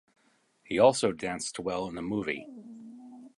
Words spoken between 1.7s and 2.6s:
in the movie.